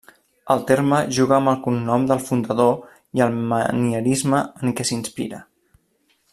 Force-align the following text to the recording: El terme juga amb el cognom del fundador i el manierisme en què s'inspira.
El 0.53 0.61
terme 0.69 1.01
juga 1.17 1.35
amb 1.37 1.51
el 1.51 1.59
cognom 1.65 2.07
del 2.11 2.23
fundador 2.29 2.73
i 3.19 3.23
el 3.27 3.37
manierisme 3.53 4.43
en 4.65 4.77
què 4.81 4.91
s'inspira. 4.93 5.47